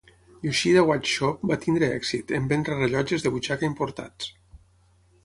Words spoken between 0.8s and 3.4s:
Watch Shop va tenir èxit, en vendre rellotges de